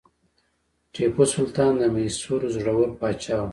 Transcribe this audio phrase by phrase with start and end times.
[0.93, 3.49] ټیپو سلطان د میسور زړور پاچا و.